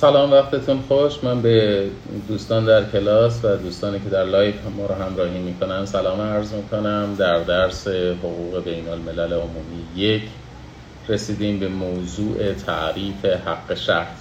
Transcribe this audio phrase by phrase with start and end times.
[0.00, 1.24] سلام وقتتون خوش.
[1.24, 1.86] من به
[2.28, 7.14] دوستان در کلاس و دوستانی که در live ما رو همراهی می‌کنن سلام عرض می‌کنم.
[7.18, 10.22] در درس حقوق بین الملل عمومی یک
[11.08, 14.16] رسیدیم به موضوع تعریف حق شرط.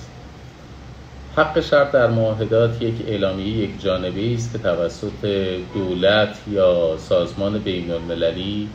[1.35, 5.25] حق شرط در معاهدات یک اعلامیه یک جانبه است که توسط
[5.73, 8.69] دولت یا سازمان بین المللی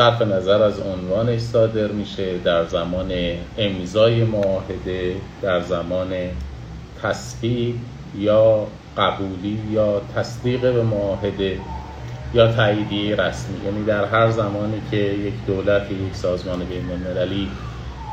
[0.00, 3.12] صرف نظر از عنوانش صادر میشه در زمان
[3.58, 6.08] امضای معاهده در زمان
[7.02, 7.74] تصویب
[8.18, 11.58] یا قبولی یا تصدیق به معاهده
[12.34, 13.64] یا تاییدیه رسمی.
[13.64, 17.48] یعنی در هر زمانی که یک دولت یک سازمان بین المللی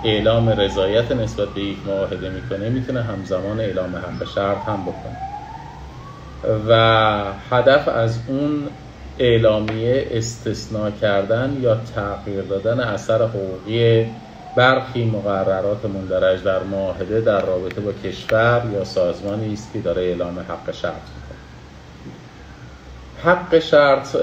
[0.05, 5.17] اعلام رضایت نسبت به یک معاهده می‌کنه می‌تونه همزمان اعلام حق شرط هم بکنه.
[6.69, 8.67] و هدف از اون
[9.19, 14.05] اعلامیه استثناء کردن یا تغییر دادن اثر حقوقی
[14.55, 20.39] برخی مقررات مندرج در معاهده در رابطه با کشور یا سازمانی است که داره اعلام
[20.39, 21.37] حق شرط می‌کنه.
[23.23, 24.15] حق شرط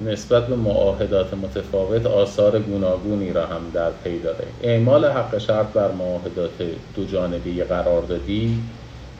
[0.00, 4.44] نسبت به معاهدات متفاوت آثار گوناگونی را هم در پی داره.
[4.62, 6.62] اعمال حق شرط بر معاهدات
[6.96, 8.62] دو جانبی قراردادی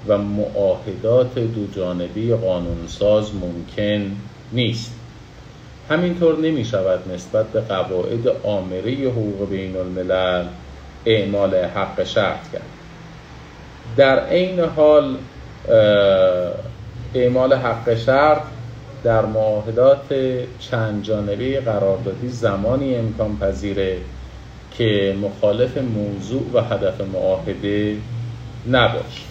[0.09, 4.17] و معاهدات دو جانبی قانونساز ممکن
[4.53, 4.97] نیست.
[5.91, 10.44] همینطور نمی شود نسبت به قواعد آمره حقوق بین الملل
[11.06, 12.62] اعمال حق شرط کرد.
[13.97, 15.16] در عین حال
[17.14, 18.42] اعمال حق شرط
[19.05, 20.14] در معاهدات
[20.59, 23.98] چند جانبه قراردادی زمانی امکان پذیره
[24.78, 27.97] که مخالف موضوع و هدف معاهده
[28.70, 29.22] نباشه.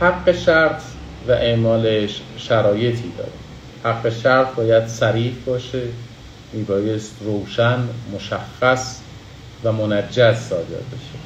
[0.00, 0.82] حق شرط
[1.28, 3.37] و اعمالش شرایطی داره.
[3.84, 5.82] حق شرط باید صریح باشه
[6.52, 7.78] میبایست روشن
[8.14, 9.00] مشخص
[9.64, 11.18] و منجز صادر بشه.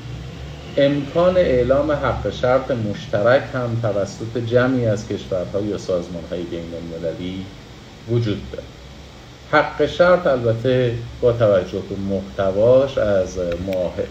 [0.76, 7.46] امکان اعلام حق شرط مشترک هم توسط جمعی از کشورها یا سازمانهای بین المللی
[8.10, 8.64] وجود دارد.
[9.52, 13.38] حق شرط البته با توجه به محتواش از,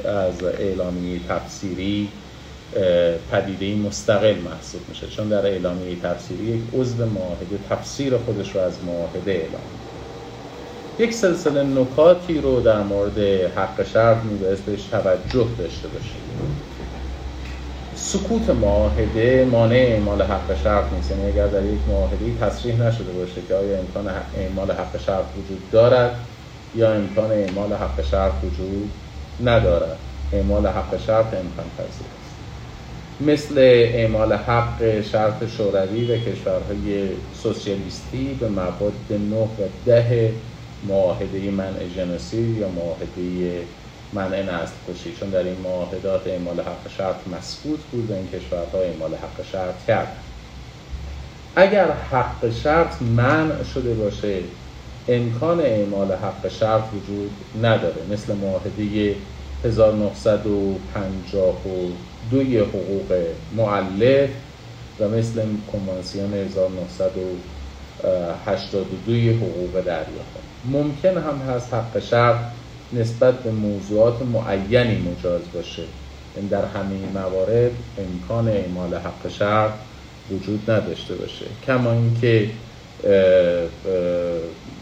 [0.05, 2.09] از اعلامیه تفسیری
[3.31, 5.07] پدیده مستقل محسوب میشه.
[5.07, 9.61] چون در اعلامیه تفسیری یک عضو معاهده تفسیر خودش رو از معاهده اعلام
[10.99, 13.19] یک سلسله نکاتی رو در مورد
[13.55, 16.21] حق شرط میبایست بهش توجه داشته باشید.
[17.95, 21.11] سکوت معاهده مانع اعمال حق شرط نیست.
[21.11, 25.71] یعنی اگر در یک معاهده تصریح نشده باشه که آیا امکان اعمال حق شرط وجود
[25.71, 26.15] دارد
[26.75, 28.89] یا امکان اعمال حق شرط وجود
[29.43, 29.97] ندارد.
[30.33, 32.20] اعمال حق شرط امکان پذیر
[33.27, 37.09] مثل اعمال حق شرط شوروی و کشورهای
[37.43, 39.47] سوسیالیستی به مواد 9 و
[39.85, 40.33] 10
[40.87, 43.61] معاهده منع جنسی یا معاهده
[44.13, 45.15] منع نسل کشی.
[45.19, 49.85] چون در این معاهدات اعمال حق شرط مسکوت بود و این کشورها اعمال حق شرط
[49.87, 50.17] کرد.
[51.55, 54.39] اگر حق شرط منع شده باشه
[55.07, 57.31] امکان اعمال حق شرط وجود
[57.63, 58.01] نداره.
[58.11, 59.15] مثل معاهده
[59.65, 63.13] 1952 حقوق
[63.55, 64.29] معلف
[64.99, 65.41] و مثل
[65.71, 70.41] کنوانسیون 1982 حقوق دریافت.
[70.65, 72.35] ممکن هم هست حق شرط
[72.93, 75.83] نسبت به موضوعات معینی مجاز باشه.
[76.35, 79.71] این در همه موارد امکان اعمال حق شرط
[80.31, 81.45] وجود نداشته باشه.
[81.67, 82.49] کما اینکه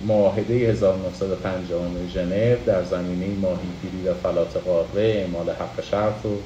[0.07, 1.81] معاهده 1950
[2.13, 6.37] ژنو در زمینه ماهیگیری و فلات قاره اعمال حق شرط رو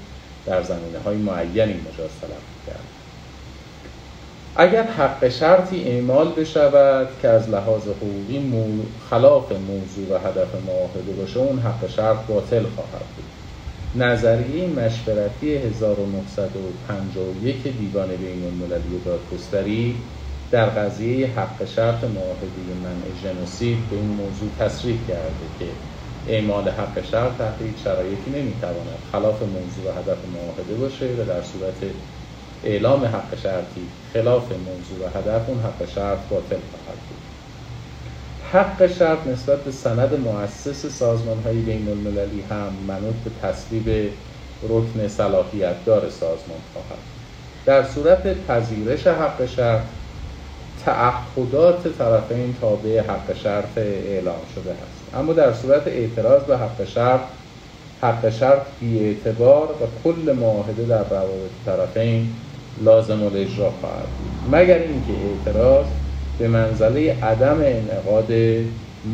[0.45, 2.93] در زمینه های معینی مجاز طلب کرد
[4.55, 8.51] اگر حق شرطی اعمال بشود که از لحاظ حقوقی
[9.09, 14.03] خلاف موضوع و هدف معاهده باشه اون حق شرط باطل خواهد بود.
[14.03, 19.95] نظریه مشورتی 1951 دیوان بین المللی دادگستری
[20.53, 25.65] در قضیه حق شرط معاهده منع ژنوسید به این موضوع تصریح کرده که
[26.27, 31.41] اعمال حق شرط تحت هیچ شرایطی نمی‌تواند خلاف موضوع و هدف معاهده باشه و در
[31.41, 31.93] صورت
[32.63, 37.23] اعلام حق شرطی خلاف موضوع و هدف اون حق شرط باطل خواهد بود.
[38.51, 44.13] حق شرط نسبت به سند مؤسس سازمان های بین المللی هم منوط به تصویب
[44.63, 47.03] رکن صلاحیت دار سازمان خواهد.
[47.65, 49.81] در صورت پذیرش حق شرط
[50.85, 55.15] تعهدات طرفین تابع حق شرط اعلام شده است.
[55.15, 57.21] اما در صورت اعتراض به حق شرط
[58.01, 62.29] حق شرط بی اعتبار و کل معاهده در روابط طرفین
[62.83, 64.55] لازم الاجرا خواهد بود.
[64.55, 65.85] مگر اینکه اعتراض
[66.39, 68.31] به منزله عدم انعقاد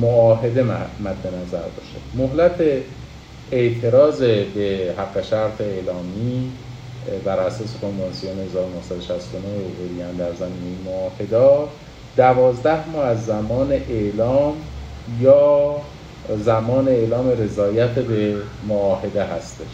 [0.01, 1.99] معاهده مد نظر باشه.
[2.15, 2.83] مهلت
[3.51, 6.51] اعتراض به حق شرط اعلامی
[7.25, 9.45] بر اساس کنوانسیون 1969
[9.79, 11.69] اوریان در زمینه معاهدات
[12.17, 14.53] دوازده ماه از زمان اعلام
[15.21, 15.75] یا
[16.37, 18.35] زمان اعلام رضایت به
[18.67, 19.65] معاهده هستش.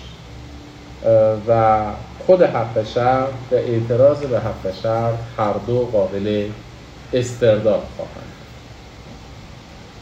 [1.48, 1.82] و
[2.26, 6.50] خود حق شرط و اعتراض به حق شرط هر دو قابل
[7.14, 8.34] استرداد خواهند.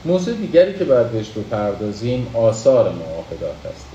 [0.05, 3.92] موضوع دیگری که باید بهش بپردازیم آثار معاهدات هستش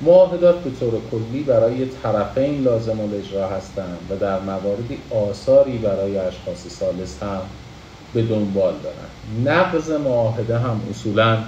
[0.00, 6.66] معاهدات به طور کلی برای طرفین لازم الاجرا هستند و در مواردی آثاری برای اشخاص
[6.66, 7.40] سالس هم
[8.14, 11.38] به دنبال دارن نقض معاهده هم اصولا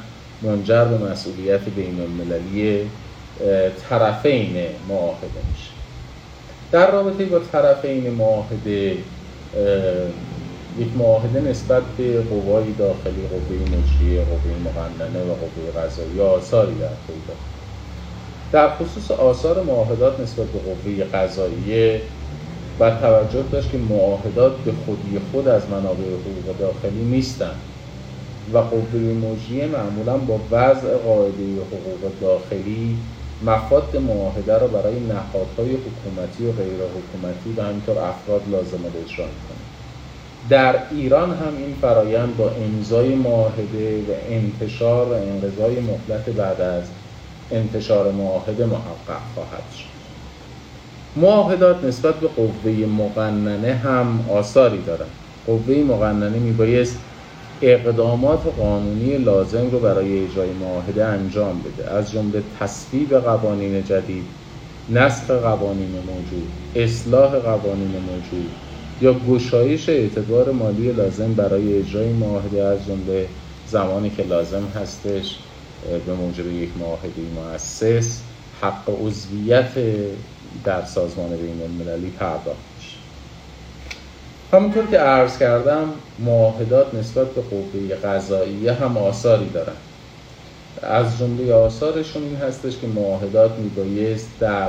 [0.43, 2.91] منجر به مسئولیت بین المللی
[3.88, 4.56] طرفین
[4.88, 5.70] معاهده میشه.
[6.73, 8.99] در رابطه با طرفین معاهده
[10.76, 16.88] یک معاهده نسبت به قوای داخلی قوه مجریه قوه مقننه و قوه قضایی آثاری در
[16.88, 17.12] پی
[18.54, 22.00] در خصوص آثار معاهدات نسبت به قوه قضاییه
[22.80, 27.60] و توجه داشت که معاهدات به خودی خود از منابع حقوق داخلی نیستند
[28.52, 32.96] و قوه مجریه معمولا با وضع قاعده حقوق داخلی
[33.42, 39.64] مفاد معاهده را برای نهادهای حکومتی و غیر حکومتی و همینطور افراد لازم اجرا می‌کنه.
[40.48, 46.84] در ایران هم این فرایند با امضای معاهده و انتشار و انقضای مهلت بعد از
[47.54, 49.94] انتشار معاهده محقق خواهد شد.
[51.16, 55.16] معاهدات نسبت به قوه مقننه هم آثاری دارند.
[55.44, 57.10] قوه مقننه میبایست
[57.60, 61.90] اقدامات قانونی لازم رو برای اجرای معاهده انجام بده.
[61.90, 64.44] از جمله تصویب قوانین جدید
[64.88, 68.62] نسخ قوانین موجود اصلاح قوانین موجود
[69.00, 75.53] یا گشایش اعتبار مالی لازم برای اجرای معاهده از جمله زمانی که لازم هستش.
[76.06, 78.20] به موجب یک معاهده مؤسس
[78.62, 79.72] حق عضویت
[80.64, 82.96] در سازمان بین المللی پرداخت میشه.
[84.52, 89.76] همونطور که عرض کردم معاهدات نسبت به قوه قضاییه هم آثاری دارن.
[90.82, 94.69] از جمله آثارشون این هستش که معاهدات میبایست در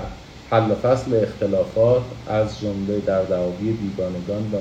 [0.51, 4.57] حل و فصل اختلافات از جمله در دعاوی بیگانگان و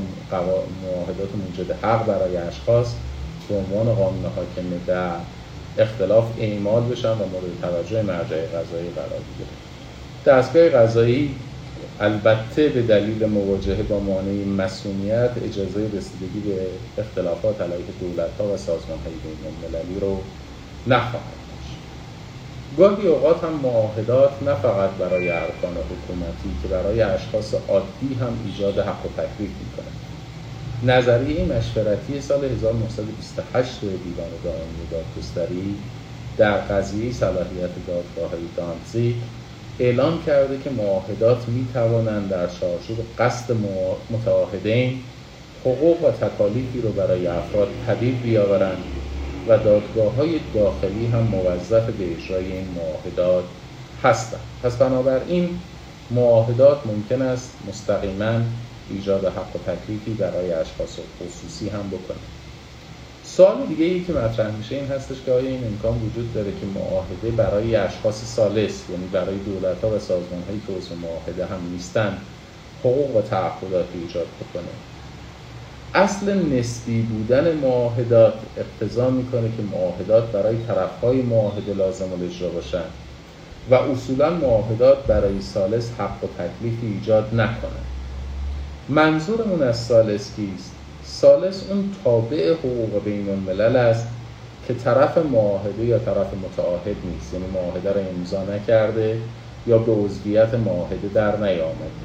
[0.83, 2.95] معاهدات موجد حق برای اشخاص
[3.49, 5.17] به عنوان قانون حاکم در
[5.79, 9.51] اختلاف اعمال بشن و مورد توجه مرجع قضایی قرار بگیره
[10.25, 11.41] دستگاه قضایی
[12.01, 18.57] البته به دلیل مواجهه با مانع مسئولیت اجازه رسیدگی به اختلافات علیه دولت ها و
[18.57, 20.33] سازمان های بین المللی رو
[20.87, 21.45] نخواهد
[22.77, 28.79] گاهی اوقات هم معاهدات نه فقط برای ارکان حکومتی که برای اشخاص عادی هم ایجاد
[28.79, 29.94] حق و تکلیف می‌کنه
[30.83, 35.75] نظریه مشورتی سال 1928 دیوان دائمی دادگستری
[36.37, 39.15] در قضیه صلاحیت دادگاه دانزیگ
[39.79, 43.57] اعلام کرده که معاهدات می توانند در چارچوب قصد
[44.11, 45.01] متعاهدین
[45.61, 48.85] حقوق و تکالیفی رو برای افراد پدید بیاورند
[49.49, 53.45] و دادگاه های داخلی هم موظف به اجرای این معاهدات
[54.03, 54.41] هستند.
[54.63, 55.49] پس بنابراین
[56.11, 58.41] معاهدات ممکن است مستقیما
[58.91, 62.17] ایجاد حق و تکلیفی برای اشخاص خصوصی هم بکنه.
[63.25, 66.67] سوال دیگه ای که مطرح میشه این هستش که آیا این امکان وجود داره که
[66.67, 71.71] معاهده برای اشخاص سالس یعنی برای دولت ها و سازمان هایی که عضو معاهده هم
[71.73, 72.19] نیستن
[72.81, 74.73] حقوق و تعهدات ایجاد بکنه؟
[75.95, 82.85] اصل نسبی بودن معاهدات اقتضا می‌کنه که معاهدات برای طرفهای معاهده لازم الاجرا باشن
[83.71, 87.94] و اصولا معاهدات برای سالس حق و تکلیفی ایجاد نکنه
[88.89, 90.73] منظورمون از سالس کیست؟
[91.05, 94.07] سالس اون تابع حقوق بین الملل است
[94.69, 97.35] که طرف معاهده یا طرف متعاهد نیست.
[97.35, 99.19] یعنی معاهده را امضا نکرده
[99.67, 102.05] یا به عضویت معاهده در نیامده.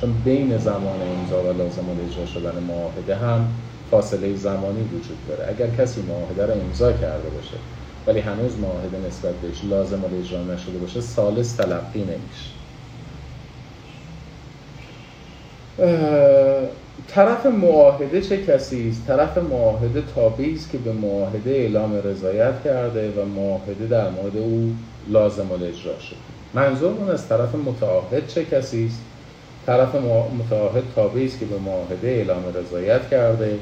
[0.00, 3.48] چون بین زمان امضا و لازم اجرا شدن معاهده هم
[3.90, 5.48] فاصله زمانی وجود داره.
[5.48, 7.56] اگر کسی معاهده را امضا کرده باشه
[8.06, 12.63] ولی هنوز معاهده نسبت بهش لازم اجرا نشده باشه سالس تلقی نمیشه.
[17.08, 23.10] طرف معاهده چه کسی است؟ طرف معاهده تابعی است که به معاهده اعلام رضایت کرده
[23.10, 24.74] و معاهده در مورد او
[25.08, 26.16] لازم الاجرا شده
[26.54, 29.00] منظورمون از طرف متعاهد چه کسی است؟
[29.66, 29.94] طرف
[30.38, 33.58] متعاهد تابعی است که به معاهده اعلام رضایت کرده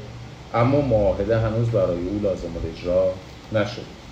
[0.53, 3.13] اما معاهده هنوز برای او لازم الاجرا
[3.51, 4.02] نشده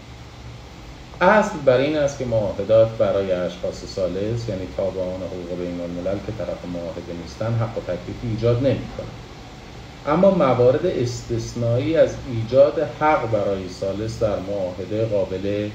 [1.21, 6.31] اصل بر این است که معاهدات برای اشخاص سالس یعنی تابعان حقوق بین الملل که
[6.31, 9.07] طرف معاهده نیستن حق و تکلیفی ایجاد نمی‌کنه
[10.05, 15.69] اما موارد استثنایی از ایجاد حق برای سالس در معاهده قابل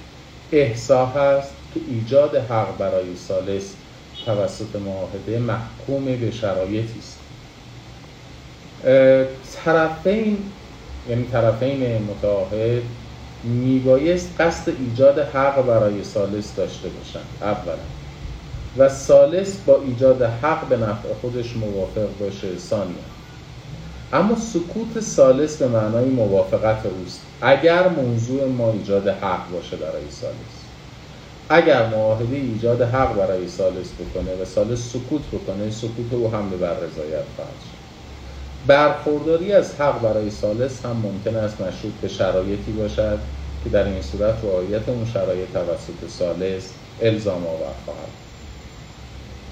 [0.52, 3.74] احسا هست که ایجاد حق برای سالس
[4.24, 7.18] توسط معاهده محکوم به شرایطی است.
[9.64, 10.52] طرفین
[11.08, 12.82] یعنی طرفین متعاهد
[13.46, 17.78] میبایست قصد ایجاد حق برای سالس داشته باشند اولا.
[18.76, 23.04] و سالس با ایجاد حق به نفع خودش موافق باشه ثانیا.
[24.12, 27.20] اما سکوت سالس به معنای موافقت اوست.
[27.40, 30.66] اگر موضوع ما ایجاد حق باشه برای سالس
[31.48, 36.56] اگر معاهده ایجاد حق برای سالس بکنه و سالس سکوت بکنه سکوت او هم به
[36.56, 37.76] بر رضایت خواهد شد.
[38.66, 43.36] برخورداری از حق برای سالس هم ممکن است مشروط به شرایطی باشد.
[43.66, 46.70] که در این صورت رعایت اون شرایط توسط سالس
[47.02, 48.08] الزام آور خواهد.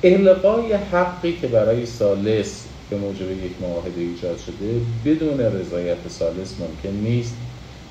[0.05, 6.97] القای حقی که برای سالس به موجب یک معاهده ایجاد شده بدون رضایت سالس ممکن
[6.97, 7.35] نیست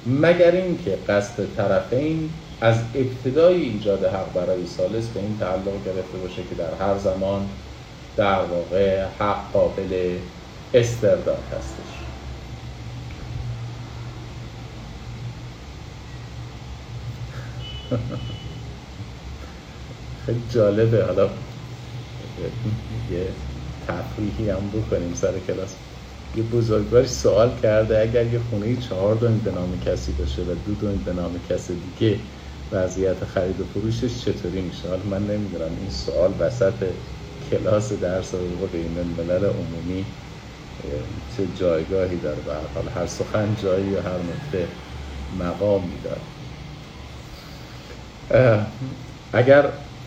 [0.05, 2.29] مگر اینکه قصد طرفین
[2.61, 7.49] از ابتدای ایجاد حق برای سالس به این تعلق گرفته باشه که در هر زمان
[8.17, 10.17] در واقع حق قابل
[10.73, 11.82] استرداد هستش.
[20.25, 21.05] خیلی جالبه.
[21.05, 21.29] حالا
[23.09, 23.35] یه
[23.81, 25.77] تفریحی هم بکنیم سر کلاس.
[26.35, 30.75] یه بزرگواری سوال کرده اگر یه خونه چهار دونی به نام کسی باشه و دو
[30.75, 32.31] دونی به نام کسی دیگه
[32.71, 36.95] وضعیت خرید و فروشش چطوری میشه؟ حالا من نمی‌دونم این سوال وسط
[37.41, 40.05] کلاس درس حقوق بین الملل عمومی
[41.27, 44.79] چه جایگاهی داره؟ به حال هر سخن جایی یا هر نکته
[45.29, 46.42] مقامی داره.
[49.33, 49.65] اگر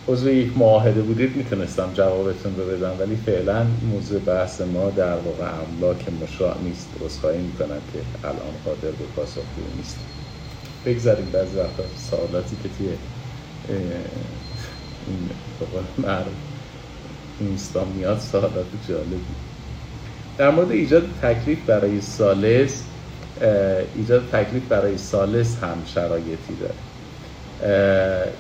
[0.09, 5.45] عضو یک معاهده بودید می‌تونستم جوابتون رو بدم ولی فعلا موضوع بحث ما در واقع
[5.45, 6.89] املاک مشاع نیست.
[7.21, 9.43] خواهی می‌کنم که الان قادر به پاسخ
[9.77, 9.97] نیست.
[10.87, 12.89] بگذاریم بعضی وقتا سوالاتی که توی
[15.07, 15.31] این
[15.99, 16.27] معروف
[17.41, 19.21] اینستا میاد سوالات جالبی.
[20.39, 22.83] در مورد ایجاد تکلیف برای سالس
[23.95, 26.75] ایجاد تکلیف برای سالس هم شرایطی داره.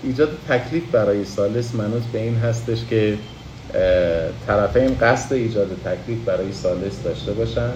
[0.02, 3.18] ایجاد تکلیف برای سالس منوط به این هستش که
[4.46, 7.72] طرفین قصد ایجاد تکلیف برای سالس داشته باشن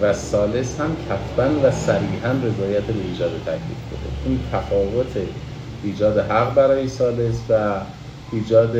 [0.00, 4.10] و سالس هم کتبا و صریحا رضایت به ایجاد تکلیف بده.
[4.24, 5.16] این تفاوت
[5.82, 7.80] ایجاد حق برای سالس و
[8.32, 8.76] ایجاد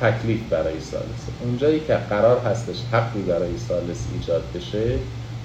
[0.00, 1.28] تکلیف برای سالس.
[1.40, 4.98] اونجایی که قرار هستش حقی برای سالس ایجاد بشه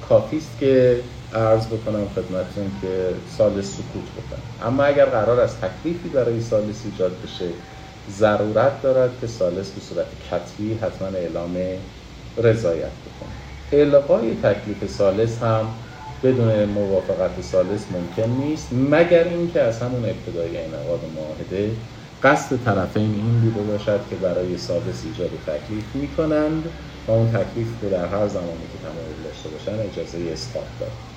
[0.09, 0.99] کافیست که
[1.33, 4.67] عرض بکنم خدمتتون که سالس سکوت بکنم.
[4.67, 7.49] اما اگر قرار از تکلیفی برای سالس ایجاد بشه
[8.09, 11.57] ضرورت دارد که سالس به صورت کتبی حتما اعلام
[12.37, 13.33] رضایت بکنه.
[13.71, 15.65] القای تکلیف سالس هم
[16.23, 21.77] بدون موافقت سالس ممکن نیست مگر اینکه از همون ابتدای انعقاد معاهده
[22.23, 26.65] قصد طرفین این بوده باشد که برای سادس ایجاد تکلیف می کنند
[27.07, 31.12] و اون تکلیف رو در هر زمانی که تمایل داشته باشن اجازه اسقاط داد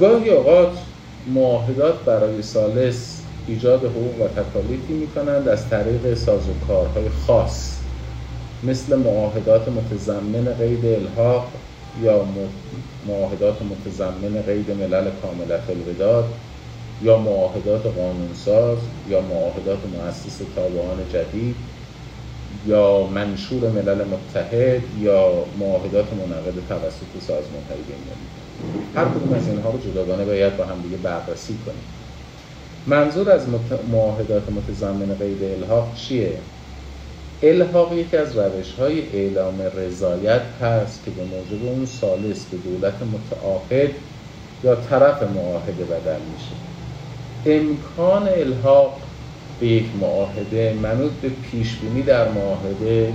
[0.00, 0.78] گاهی اوقات
[1.34, 7.74] معاهدات برای سالس ایجاد حقوق و تکالیفی می کنند از طریق سازوکارهای خاص
[8.62, 11.48] مثل معاهدات متضمن قید الحاق
[12.02, 12.24] یا
[13.06, 16.24] معاهدات متضمن قید ملل کاملت الوداد
[17.02, 21.56] یا معاهدات قانونساز یا معاهدات مؤسس تابعان جدید.
[22.66, 27.78] یا منشور ملل متحد یا معاهدات منعقد توسط سازمان های
[28.96, 31.84] هر کدوم از اینها رو جداگانه باید با هم دیگه بررسی کنیم.
[32.86, 33.42] منظور از
[33.92, 36.38] معاهدات متضمن قید الحاق چیه؟
[37.42, 42.94] الحاق یکی از روش های اعلام رضایت هست که به موجب اون سالس به دولت
[42.94, 43.90] متعاقد
[44.64, 46.54] یا طرف معاهده بدل میشه.
[47.46, 49.00] امکان الحاق
[49.64, 53.12] به یک معاهده منوط به پیشبینی در معاهده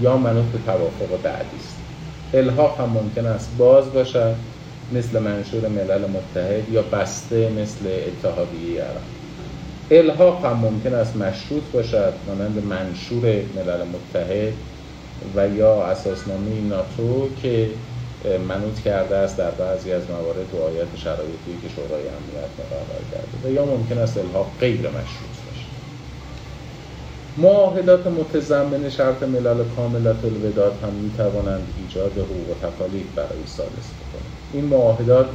[0.00, 1.76] یا منوط به توافق بعدی است.
[2.34, 4.34] الحاق هم ممکن است باز باشد
[4.92, 9.02] مثل منشور ملل متحد یا بسته مثل اتحادیه عرب
[9.90, 13.24] الحاق هم ممکن است مشروط باشد مانند منشور
[13.56, 14.52] ملل متحد
[15.36, 17.68] و یا اساسنامه ناتو که
[18.48, 23.48] منوط کرده است در بعضی از موارد رعایت شرایطی که شورای امنیت مقرر کرده.
[23.48, 25.31] و یا ممکن است الحاق غیر مشروط.
[27.36, 33.94] معاهدات متضمن شرط ملل کاملت الوداد هم می توانند ایجاد حقوق و تکالیف برای سالس
[33.94, 35.26] بکنند این معاهدات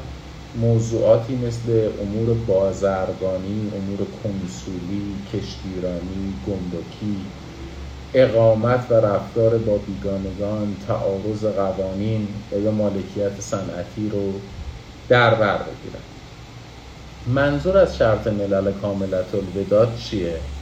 [0.54, 7.32] موضوعاتی مثل امور بازرگانی، امور کنسولی، کشتیرانی، گمرکی،
[8.14, 14.42] اقامت و رفتار با بیگانگان تعارض قوانین و یا مالکیت صنعتی رو
[15.10, 16.04] در بر بگیرن
[17.26, 20.57] منظور از شرط ملل کاملت الوداد چیه؟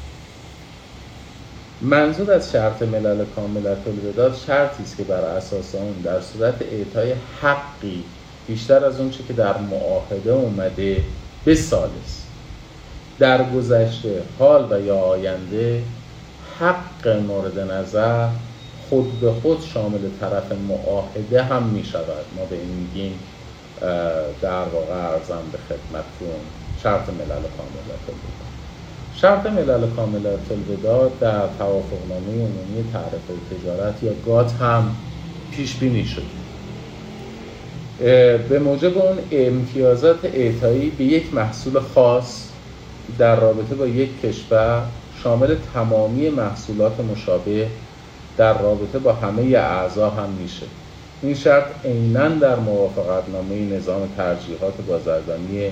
[1.82, 7.14] منظور از شرط ملل کاملت الوداد شرطی است که بر اساس اون در صورت اعطای
[7.42, 8.04] حقی
[8.48, 11.04] بیشتر از اون چه که در معاهده اومده
[11.46, 12.26] به سالس
[13.20, 15.84] در گذشته حال و یا آینده
[16.60, 18.28] حق مورد نظر
[18.90, 22.26] خود به خود شامل طرف معاهده هم می شود.
[22.38, 23.20] ما به این میگیم
[24.42, 26.40] در واقع ارزم به خدمتتون
[26.84, 28.45] شرط ملل کاملت الوداد
[29.22, 34.96] شرط ملل کاملت الوداد در توافقنامه عمومی تعرفه تجارت یا گات هم
[35.52, 36.24] پیش بینی شد.
[38.50, 42.50] به موجب اون امتیازات اعطایی به یک محصول خاص
[43.18, 44.84] در رابطه با یک کشور
[45.24, 47.68] شامل تمامی محصولات مشابه
[48.38, 50.66] در رابطه با همه اعضا هم میشه.
[51.22, 55.72] این شرط عینا در موافقتنامه نظام ترجیحات بازرگانی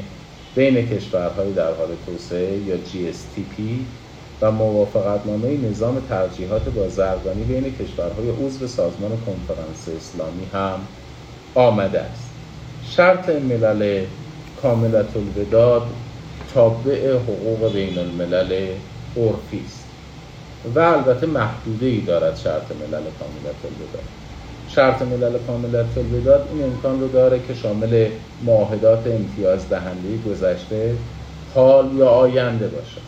[0.55, 3.61] بین کشورهای در حال توسعه یا GSTP
[4.41, 10.79] و موافقتنامه نظام ترجیحات بازرگانی بین کشورهای عضو سازمان کنفرانس اسلامی هم
[11.55, 12.29] آمده است.
[12.83, 14.05] شرط ملل
[14.61, 15.87] کاملت الوداد
[16.53, 18.67] تابع حقوق بین الملل
[19.17, 19.83] عرفی است
[20.75, 24.22] و البته محدوده ای دارد شرط ملل کاملت الوداد
[24.75, 28.07] شرط ملل کاملت الوداد این امکان رو داره که شامل
[28.45, 30.95] معاهدات امتیاز دهنده گذشته
[31.55, 33.01] حال یا آینده باشد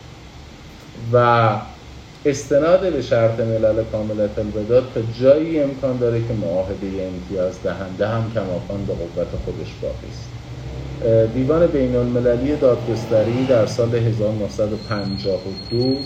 [1.12, 1.50] و
[2.24, 8.30] استناد به شرط ملل کاملت الوداد تا جایی امکان داره که معاهده امتیاز دهنده هم
[8.34, 10.30] کماکان به قوت خودش باقی است.
[11.34, 15.98] دیوان بین المللی دادگستری در سال 1952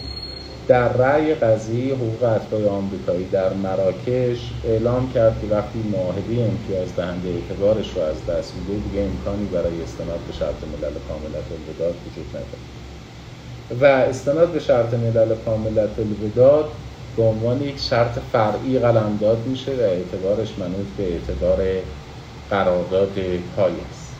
[0.69, 7.29] در رأی قضیه حقوق اتباع آمریکایی در مراکش اعلام کرد که وقتی معاهده امتیاز دهنده
[7.29, 12.29] اعتبارش رو از دست میده دیگه امکانی برای استناد به شرط ملل کاملت الوداد وجود
[12.37, 12.63] نداره.
[13.71, 16.77] و استناد به شرط ملل کاملت الوداد
[17.17, 21.59] به عنوان یک شرط فرعی قلمداد میشه و اعتبارش منوط به اعتبار
[22.51, 23.15] قرارداد
[23.57, 24.17] پای است.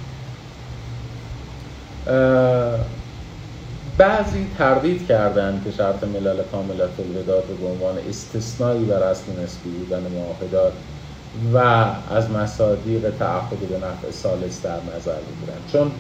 [4.01, 10.03] بعضی تردید کردند که شرط ملل کاملت الوداد به عنوان استثنایی بر اصل نسبی بودن
[10.03, 10.73] معاهدات
[11.55, 11.59] و
[12.15, 15.93] از مصادیق تعهد به نفع سالس در نظر بگیرند چون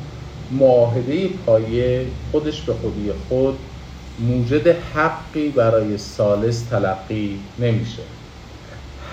[0.50, 3.58] معاهده پایه خودش به خودی خود
[4.18, 8.02] موجد حقی برای سالس تلقی نمیشه.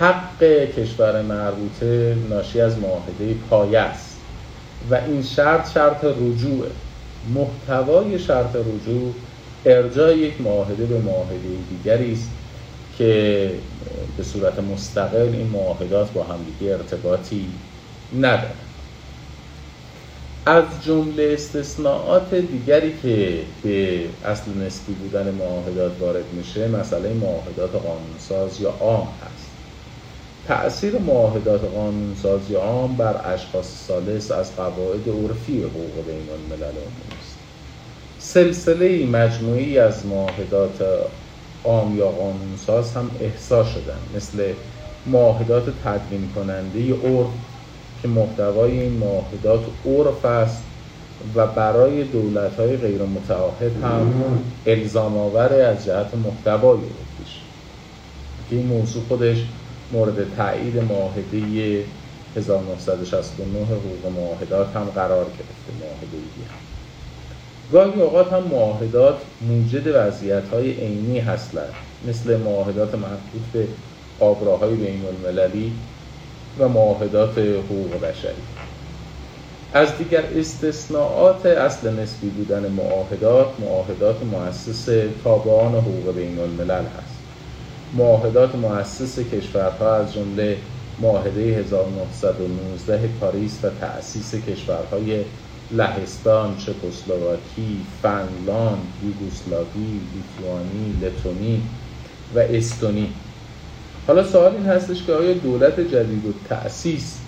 [0.00, 0.44] حق
[0.76, 4.16] کشور مربوطه ناشی از معاهده پایه است
[4.90, 6.70] و این شرط شرط رجوعه.
[7.34, 9.12] محتوای شرط رجوع
[9.66, 12.30] ارجاع یک معاهده به معاهده دیگری است
[12.98, 13.50] که
[14.16, 17.46] به صورت مستقل این معاهدات با همدیگه ارتباطی
[18.20, 18.54] ندارد
[20.46, 28.60] از جمله استثناءات دیگری که به اصل نسبی بودن معاهدات وارد میشه مسئله معاهدات قانونساز
[28.60, 29.48] یا عام هست.
[30.48, 36.74] تأثیر معاهدات قانونساز یا عام بر اشخاص سالس از قواعد عرفی حقوق بین الملل
[38.18, 40.82] سلسله مجموعی از معاهدات
[41.64, 43.98] عام یا قانونساز هم احسا شدن.
[44.16, 44.52] مثل
[45.06, 47.28] معاهدات تدوین کننده عرف
[48.02, 50.62] که محتوای این معاهدات عرف است
[51.34, 54.12] و برای دولت های غیر متعاهد هم
[54.66, 57.34] الزام آور از جهت محتوای عرفیش
[58.50, 59.38] که این موضوع خودش
[59.92, 61.84] مورد تایید معاهده
[62.36, 66.16] 1969 حقوق معاهدات هم قرار گرفته معاهده
[66.50, 66.67] هم
[67.72, 71.72] گاهی اوقات هم معاهدات موجد وضعیت های عینی هستند.
[72.08, 73.66] مثل معاهدات مربوط به
[74.20, 75.72] آبراهای بین المللی
[76.58, 78.42] و معاهدات حقوق بشری.
[79.74, 84.88] از دیگر استثناءات اصل نسبی بودن معاهدات معاهدات مؤسس
[85.24, 87.18] تابعان حقوق بین الملل هست.
[87.94, 90.56] معاهدات مؤسس کشورها از جمله
[91.00, 95.24] معاهده 1919 پاریس و تأسیس کشورهای
[95.70, 101.62] لهستان، چکسلواکی، فنلاند، یوگسلاوی، لیتوانی، لتونی
[102.34, 103.12] و استونی.
[104.06, 107.18] حالا سوال این هستش که آیا دولت جدید و تأسیس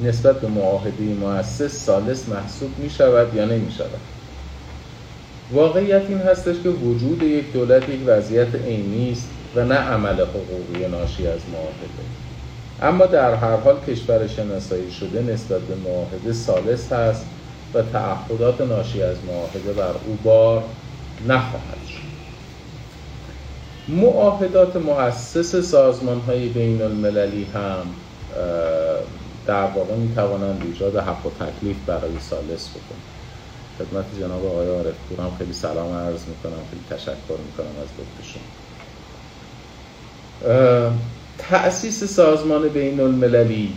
[0.00, 4.00] نسبت به معاهده مؤسس سالس محسوب می شود یا نمی شود
[5.52, 10.88] واقعیت این هستش که وجود یک دولت یک وضعیت عینی است و نه عمل حقوقی
[10.90, 12.04] ناشی از معاهده.
[12.82, 17.26] اما در هر حال کشور شناسایی شده نسبت به معاهده سالس هست
[17.74, 20.64] و تعهدات ناشی از معاهده بر او بار
[21.28, 22.08] نخواهد شد.
[23.88, 27.86] معاهدات مؤسس سازمان های بین المللی هم
[29.46, 33.02] در واقع می توانند ایجاد حق و تکلیف برای سالس بکنند.
[33.78, 38.42] خدمت جناب آقای عارف هم خیلی سلام عرض می‌کنم خیلی تشکر می‌کنم از لطفشون
[41.38, 43.74] تأسیس سازمان بین المللی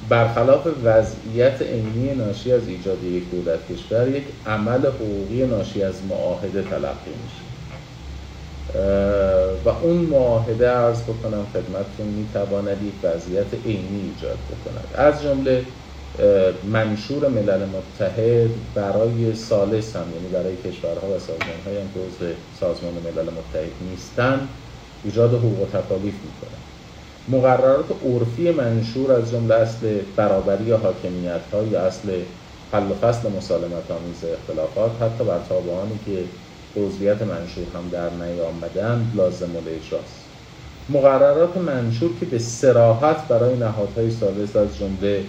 [0.00, 6.62] برخلاف وضعیت عینی ناشی از ایجاد یک دولت کشور یک عمل حقوقی ناشی از معاهده
[6.62, 7.42] تلقی میشه.
[9.64, 14.88] و اون معاهده ارز بکنم خدمتتون می‌تواند یک وضعیت عینی ایجاد بکند.
[14.94, 15.66] از جمله
[16.62, 22.00] منشور ملل متحد برای سالس هم یعنی برای کشورها و سازمان های هم که
[22.52, 24.48] سازمان ملل متحد نیستن
[25.02, 26.58] ایجاد حقوق و تکالیف می‌کنه.
[27.28, 32.24] مقررات عرفی منشور از جمله اصل برابری حاکمیت ها یا اصل
[32.72, 36.28] حل و فصل مسالمت آمیز اختلافات حتی بر تابعانی که
[36.76, 40.30] عضویت منشور هم در نیامدن لازم الاجراست
[40.88, 45.24] مقررات منشور که به سراحت برای نهادهای سالس از جمله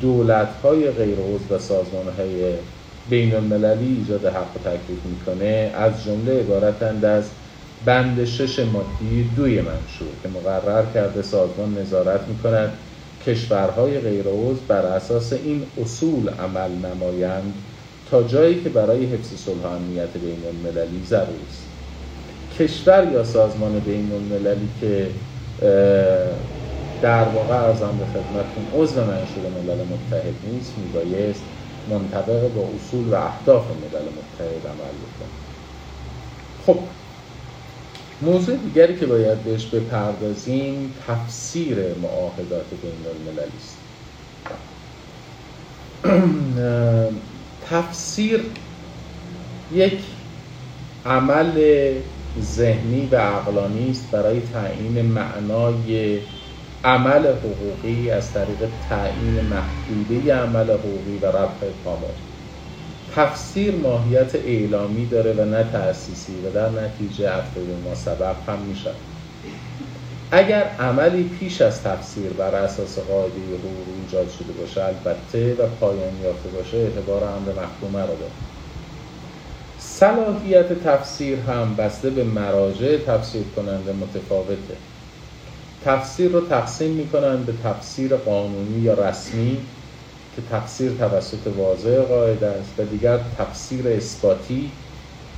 [0.00, 2.58] دولت‌های غیر عضو و سازمان‌های
[3.06, 7.39] بین المللی ایجاد حق و تکلیف می‌کنه از جمله عبارتند از
[7.84, 12.78] بند شش مادی دوی منشور که مقرر کرده سازمان نظارت می‌کند
[13.20, 14.24] کشورهای غیر
[14.68, 17.54] بر اساس این اصول عمل نمایند
[18.04, 21.70] تا جایی که برای حفظ صلح امنیت بین المللی ضرور است.
[22.50, 25.20] کشور یا سازمان بین المللی که
[27.00, 31.44] در واقع ارزم به خدمتتون عضو منشور ملل متحد نیست میبایست
[31.86, 35.34] منطبق با اصول و اهداف ملل متحد عمل بکنه.
[36.58, 36.88] خب
[38.22, 43.78] موضوع دیگری که باید بهش بپردازیم تفسیر معاهدات بین المللی است.
[47.70, 48.40] تفسیر
[49.70, 50.00] یک
[51.06, 51.60] عمل
[52.38, 56.20] ذهنی و عقلانی است برای تعیین معنای
[56.84, 62.29] عمل حقوقی از طریق تعیین محدوده عمل حقوقی و رفع کامل
[63.16, 68.90] تفسیر ماهیت اعلامی داره و نه تأسیسی و در نتیجه افته ما سبب هم میشه.
[70.32, 76.20] اگر عملی پیش از تفسیر بر اساس قاعده حقوق ایجاد شده باشه البته و پایان
[76.24, 78.32] یافته باشه اعتبار امر محکومه را داره.
[79.78, 84.76] صلاحیت تفسیر هم بسته به مراجع تفسیر کننده متفاوته.
[85.84, 89.58] تفسیر رو تقسیم می‌کنن به تفسیر قانونی یا رسمی
[90.36, 94.70] که تفسیر توسط واضح قاعده است و دیگر تفسیر اثباتی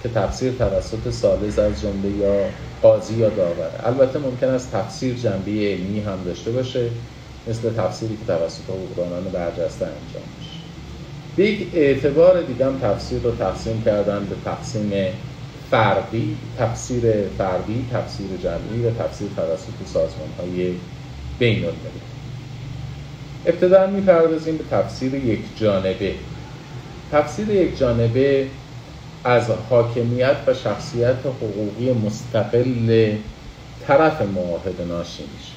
[0.02, 2.44] که تفسیر توسط سالز از جمله یا
[2.82, 6.90] قاضی یا داوره البته ممکن است تفسیر جنبه علمی هم داشته باشه
[7.46, 10.52] مثل تفسیری که توسط حقوقدانان برجسته انجام میشه.
[11.36, 14.92] به یک اعتبار دیگه تفسیر رو تقسیم کردن به تقسیم
[15.70, 17.02] فردی تفسیر
[17.38, 20.74] فردی تفسیر جمعی و تفسیر توسط سازمان های
[21.38, 21.64] بین
[23.46, 26.14] ابتدا می‌پردازیم به تفسیر یک جانبه.
[27.12, 28.46] تفسیر یک جانبه
[29.24, 33.12] از حاکمیت و شخصیت حقوقی مستقل
[33.86, 35.52] طرف معاهده ناشی میشه.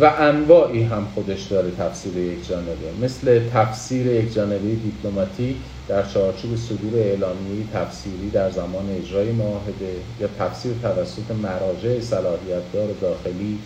[0.00, 2.72] و انواعی هم خودش داره تفسیر یک جانبه.
[3.02, 5.56] مثل تفسیر یک جانبه دیپلماتیک
[5.88, 13.58] در چارچوب صدور اعلامیه تفسیری در زمان اجرای معاهده یا تفسیر توسط مراجع صلاحیتدار داخلی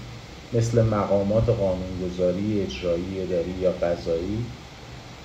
[0.55, 4.45] مثل مقامات قانونگذاری اجرایی اداری یا قضایی.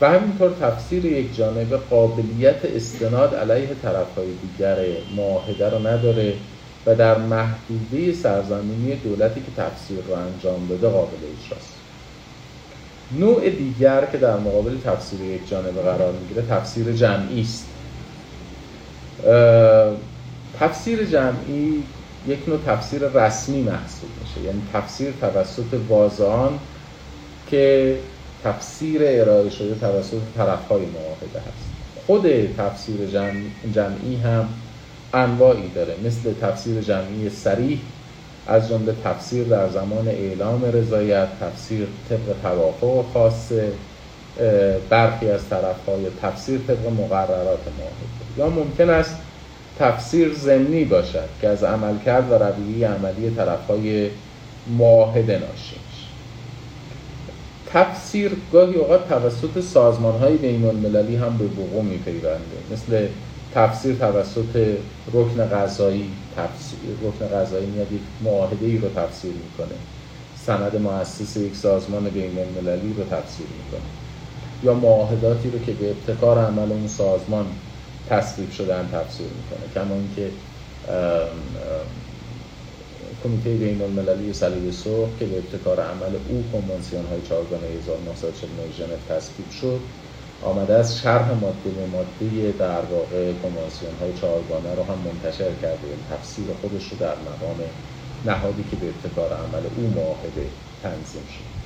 [0.02, 4.78] و همینطور تفسیر یک جانبه قابلیت استناد علیه طرفهای دیگر
[5.16, 6.34] معاهده رو نداره
[6.86, 11.74] و در محدوده سرزمینی دولتی که تفسیر رو انجام بده قابل اجراست.
[13.12, 17.66] نوع دیگر که در مقابل تفسیر یک جانبه قرار می‌گیره تفسیر جمعی است.
[20.60, 21.84] تفسیر جمعی
[22.28, 24.48] یک نوع تفسیر رسمی محسوب میشه.
[24.48, 26.60] یعنی تفسیر توسط واضعان
[27.50, 27.96] که
[28.44, 31.68] تفسیر ارائه شده توسط طرفهای معاهده هست.
[32.08, 32.98] خود تفسیر
[33.74, 34.50] جمعی هم
[35.13, 35.96] انواعی داره.
[36.06, 37.80] مثل تفسیر جمعی سریح
[38.48, 43.52] از جمله تفسیر در زمان اعلام رضایت تفسیر طبق توافق خاص
[44.90, 48.38] برخی از طرفهای تفسیر طبق مقررات معاهده.
[48.38, 49.16] یا ممکن است
[49.80, 54.10] تفسیر ضمنی باشد که از عملکرد و رویه عملی طرفهای
[54.78, 55.76] معاهده ناشی
[57.74, 62.58] تفسیر گاهی اوقات توسط سازمان های بین المللی هم به وقوع میپیونده.
[62.72, 63.08] مثل
[63.56, 64.78] تفسیر توسط
[65.13, 69.78] رکن غذایی تفسیر رکن غذایی میاد یک معاهده ای رو تفسیر می‌کنه.
[70.46, 73.88] سند مؤسس یک سازمان بین المللی رو تفسیر می‌کنه.
[74.63, 77.46] یا معاهداتی رو که به ابتکار عمل اون سازمان
[78.10, 79.74] تصویب شدن تفسیر می‌کنه.
[79.76, 80.30] کما اینکه
[83.24, 88.98] کمیته بین المللی صلیب سرخ که به ابتکار عمل او کنوانسیون های چهارگانه 1949 ژنو
[89.10, 89.80] تصویب شد
[90.43, 95.88] آمده از شرح ماده به ماده در واقع کنوانسیون های چهارگانه رو هم منتشر کرده.
[95.88, 97.60] یعنی تفسیر خودش رو در مقام
[98.26, 100.48] نهادی که به ابتکار عمل او معاهده
[100.84, 101.57] تنظیم شد.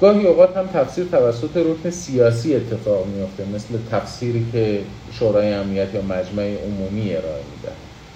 [0.00, 4.80] گاهی اوقات هم تفسیر توسط رکن سیاسی اتفاق میافته مثل تفسیری که
[5.12, 7.72] شورای امنیت یا مجمع عمومی ارائه میده.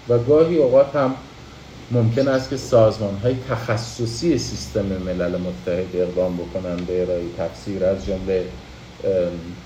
[0.09, 1.14] و گاهی اوقات هم
[1.90, 7.85] ممکن است که سازمان های تخصصی سیستم ملل متحد اقدام بکنن به ارائه تفسیر.
[7.85, 8.45] از جمله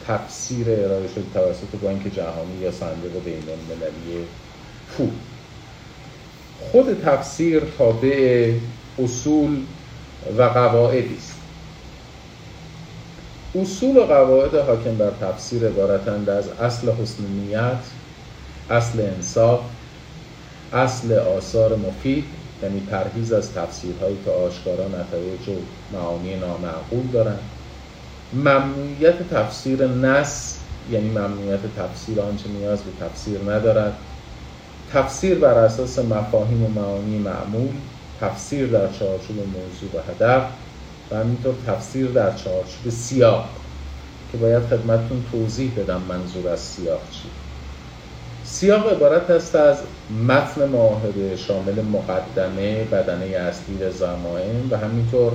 [0.07, 4.25] تفسیر ارائه شده توسط بانک جهانی یا صندوق بین المللی
[4.97, 5.09] پول.
[6.73, 8.53] خود تفسیر تابع
[8.99, 9.57] اصول
[10.39, 11.34] و قواعدی است.
[13.55, 17.85] اصول و قواعد حاکم بر تفسیر عبارتند از اصل حسن نیت
[18.71, 19.61] اصل انصاف
[20.73, 22.25] اصل آثار مفید
[22.63, 25.53] یعنی پرهیز از تفسیرهایی که آشکارا نتایج و
[25.93, 27.39] معانی نامعقول دارند.
[28.33, 30.59] ممنوعیت تفسیر نس
[30.91, 33.95] یعنی ممنوعیت تفسیر آنچه نیاز به تفسیر ندارد.
[34.93, 37.73] تفسیر بر اساس مفاهیم و معانی معمول
[38.21, 40.43] تفسیر در چارچوب موضوع و هدف
[41.11, 43.49] و همینطور تفسیر در چارچوب سیاق.
[44.35, 47.29] که باید خدمتتون توضیح بدم منظور از سیاق چی.
[48.45, 49.77] سیاق عبارت است از
[50.29, 55.33] متن معاهده شامل مقدمه بدنه اصلی زمائن و همینطور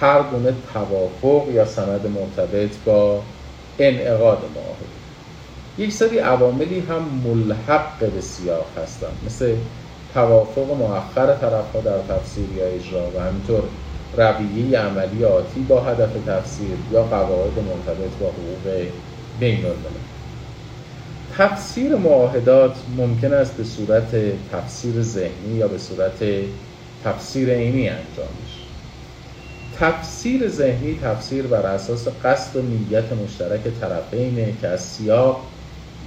[0.00, 3.22] هر گونه توافق یا سند مرتبط با
[3.78, 5.02] انعقاد معاهده.
[5.78, 9.16] یک سری عواملی هم ملحق به سیاق هستند.
[9.26, 9.56] مثل
[10.14, 13.62] توافق مؤخر طرفها در تفسیر یا اجرا و همینطور
[14.16, 18.86] رویه عملی آتی با هدف تفسیر یا قواعد مرتبط با حقوق
[19.40, 20.12] بین الملل
[21.38, 24.10] تفسیر معاهدات ممکن است به صورت
[24.52, 26.24] تفسیر ذهنی یا به صورت
[27.04, 28.04] تفسیر عینی انجام
[28.44, 28.62] بشه.
[29.80, 35.40] تفسیر ذهنی تفسیر بر اساس قصد و نیت مشترک طرفینه که از سیاق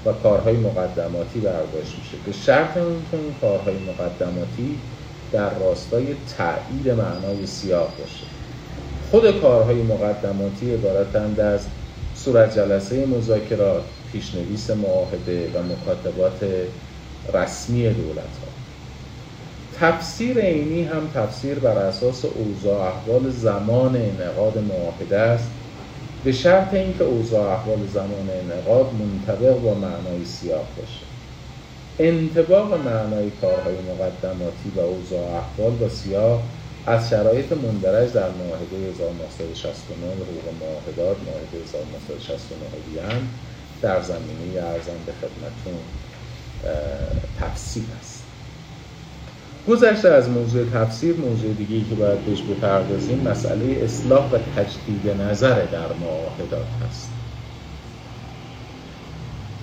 [0.05, 2.17] و کارهای مقدماتی برداشت میشه.
[2.25, 4.77] به شرط اینکه این کارهای مقدماتی
[5.31, 6.05] در راستای
[6.37, 8.25] تایید معنای سیاق باشه.
[9.11, 11.61] خود کارهای مقدماتی عبارتند از
[12.15, 16.45] صورت جلسه مذاکرات پیشنویس معاهده و مکاتبات
[17.33, 18.55] رسمی دولت ها
[19.79, 25.47] تفسیر عینی هم تفسیر بر اساس اوضاع احوال زمان انعقاد معاهده است.
[26.23, 31.14] به شرط اینکه اوضاع احوال زمان انعقاد منطبق با معنای سیاق باشه.
[31.99, 36.41] انتباق معنای کارهای مقدماتی و اوضاع احوال با سیاق
[36.85, 42.59] از شرایط مندرج در معاهده 1969 حقوق معاهدات معاهده 1969
[42.95, 43.27] وین
[43.81, 45.79] در زمینه ارزم به خدمتون
[47.39, 48.23] تفسیر است.
[49.67, 55.65] گذشته از موضوع تفسیر موضوع دیگه که باید بهش بپردازیم مسئله اصلاح و تجدید نظر
[55.65, 57.14] در معاهدات هست.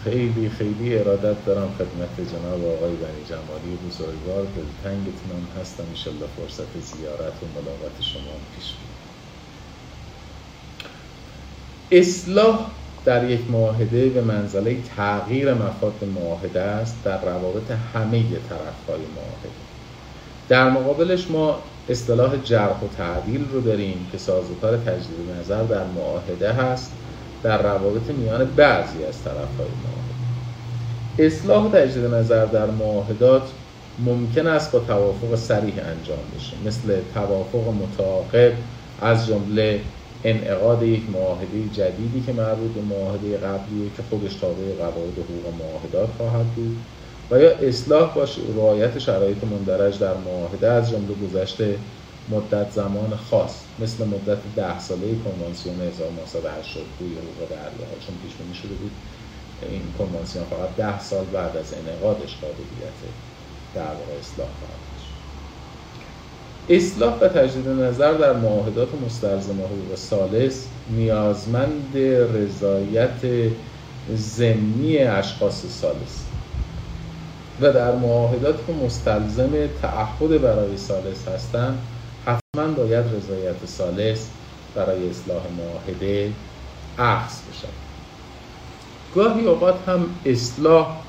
[0.05, 4.47] خیلی خیلی ارادت دارم خدمت جناب آقای بنی جمالی بزرگوار.
[4.57, 8.75] دلتنگتونم هستم انشالله فرصت زیارت و ملاقات شما پیش
[11.91, 12.71] اصلاح
[13.05, 19.62] در یک معاهده به منزله تغییر مفاد معاهده است در روابط همه طرفهای معاهده.
[20.49, 26.53] در مقابلش ما اصطلاح جرح و تعدیل رو داریم که سازوکار تجدید نظر در معاهده
[26.53, 26.93] هست.
[27.42, 30.12] در روابط میان بعضی از طرفهای معاهده
[31.18, 33.42] اصلاح و تجدید نظر در معاهدات
[33.98, 36.52] ممکن است با توافق سریح انجام بشه.
[36.66, 38.52] مثل توافق متعاقب
[39.00, 39.81] از جمله
[40.24, 46.09] انعقاد یک معاهده جدیدی که مربوط به معاهده قبلیه که خودش تابع قواعد حقوق معاهدات
[46.16, 46.76] خواهد بود
[47.31, 48.26] و یا اصلاح با
[48.57, 51.78] رعایت شرایط مندرج در معاهده از جمله گذشته
[52.31, 58.75] مدت زمان خاص مثل مدت ده ساله کنوانسیون 1982 حقوق دریاها چون پیش بینی شده
[58.75, 58.93] بود.
[59.63, 62.99] این کنوانسیون فقط ده سال بعد از انعقادش قابلیت
[63.75, 64.83] در واقع اصلاح خواهد
[66.69, 71.97] اصلاح و تجدید نظر در معاهدات مستلزم حقوق سالس نیازمند
[72.35, 73.51] رضایت
[74.15, 76.25] ضمنی اشخاص سالس
[77.61, 79.51] و در معاهدات که مستلزم
[79.83, 81.79] تعهد برای سالس هستند.
[82.27, 84.31] حتما باید رضایت سالس
[84.75, 86.33] برای اصلاح معاهده
[86.99, 87.93] اخذ بشد
[89.15, 91.03] گاهی اوقات هم اصلاح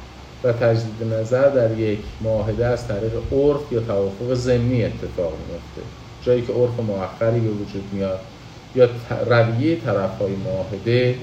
[0.44, 5.82] و تجدید نظر در یک معاهده از طریق عرف یا توافق ضمنی اتفاق میفته
[6.22, 8.20] جایی که عرف مؤخری به وجود میاد
[8.76, 8.90] یا
[9.26, 11.20] رویه طرف های معاهده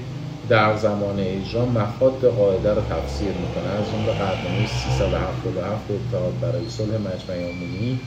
[0.49, 3.69] در زمان اجرا مفاد قاعده رو تفسیر می‌کنه.
[3.69, 7.99] از جمله قدنامه 377 اتحاد برای صلح مجمع عمومی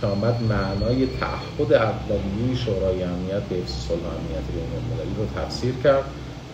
[0.00, 5.74] که آمد معنای تعهد اولیه شورای امنیت به حفظ صلح امنیت بین المللی رو تفسیر
[5.84, 6.04] کرد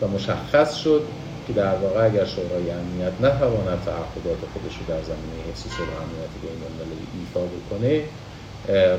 [0.03, 1.03] و مشخص شد
[1.47, 6.33] که در واقع اگر شورای امنیت نتواند تعهدات خودش رو در زمینه حفظ صلح امنیت
[6.43, 8.03] بین المللی ایفا بکنه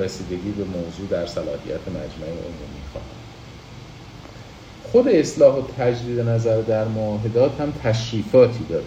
[0.04, 3.18] رسیدگی به موضوع در صلاحیت مجمع عمومی خواهد
[4.92, 8.84] خود اصلاح و تجدید نظر در معاهدات هم تشریفاتی داره.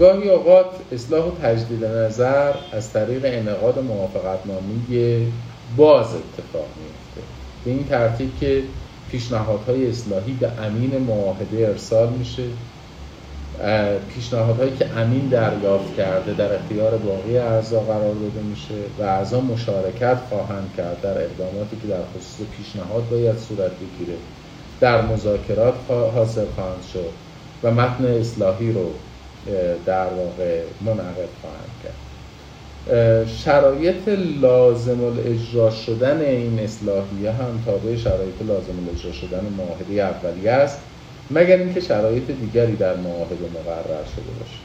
[0.00, 5.26] گاهی اوقات اصلاح و تجدید نظر از طریق انعقاد موافقتنامه
[5.76, 7.28] باز اتفاق میفته
[7.64, 8.62] به این ترتیب که
[9.10, 12.42] پیشنهادهای اصلاحی به امین معاهده ارسال میشه.
[14.14, 20.16] پیشنهادهایی که امین دریافت کرده در اختیار باقی اعضا قرار داده میشه و اعضا مشارکت
[20.28, 24.18] خواهند کرد در اقداماتی که در خصوص پیشنهاد باید صورت بگیره.
[24.80, 25.74] در مذاکرات
[26.14, 27.10] حاضر خواهند شد
[27.62, 28.90] و متن اصلاحی رو
[29.86, 31.94] در واقع منعقد خواهند کرد.
[33.26, 34.08] شرایط
[34.40, 40.78] لازم الاجرا شدن این اصلاحیه هم تابع شرایط لازم الاجرا شدن معاهده اولیه است
[41.30, 44.58] مگر اینکه شرایط دیگری در معاهده مقرر شده باشه.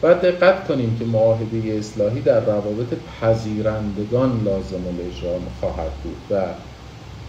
[0.00, 6.54] باید دقت کنیم که معاهده اصلاحی در روابط پذیرندگان لازم الاجرا خواهد بود و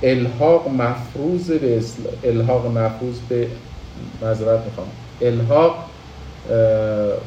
[0.03, 1.83] الحاق مفروض به
[2.23, 3.47] الحاق مفروض به
[4.21, 5.90] مذارت می‌خوام الحاق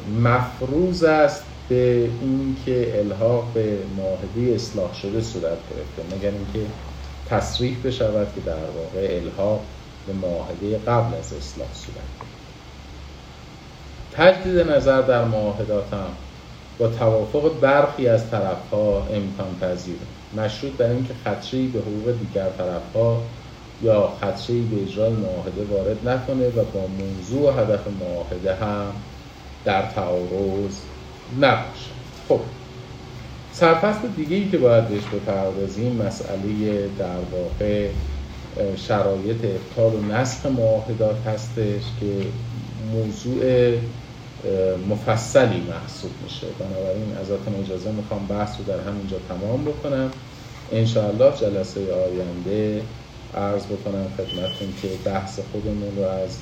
[0.07, 6.71] مفروض است به اینکه الحاق به معاهده اصلاح شده صورت گرفته مگر اینکه
[7.25, 9.67] تصریح بشود که در واقع الحاق
[10.05, 12.09] به معاهده قبل از اصلاح صورت
[14.11, 16.17] تجدید نظر در معاهدات هم
[16.77, 19.99] با توافق برخی از طرفها امکان پذیر
[20.33, 23.31] مشروط بر اینکه خدشه‌ای به حقوق دیگر طرفها
[23.81, 28.93] یا خدشه‌ای به اجرای معاهده وارد نکنه و با موضوع هدف معاهده هم
[29.65, 30.77] در تعارض
[31.41, 31.91] نباشه.
[32.29, 32.39] خب
[33.53, 37.89] سرفصل دیگه ای که باید بهش بپردازیم مسئله در واقع
[38.75, 42.11] شرایط ابطال و نسخ معاهدات هستش که
[42.93, 43.71] موضوع
[44.89, 46.47] مفصلی محسوب میشه.
[46.59, 50.11] بنابراین ازتون اجازه می‌خوام بحث رو در همینجا تمام بکنم.
[50.71, 52.81] انشاءالله جلسه آینده
[53.33, 56.37] عرض بکنم خدمتتون که بحث خودمون رو از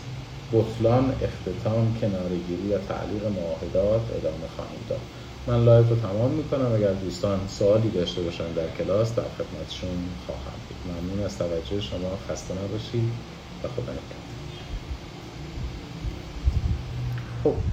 [0.54, 5.00] بطلان اختتام کناره‌گیری و تعلیق معاهدات ادامه خواهیم داد.
[5.48, 6.74] من live رو تمام می‌کنم.
[6.76, 10.78] اگر دوستان سوالی داشته باشن در کلاس در خدمتشون خواهم بود.
[10.94, 12.18] ممنون از توجه شما.
[12.18, 13.14] خسته نباشید
[13.64, 14.38] و خدا نگهدار.
[17.44, 17.73] خب.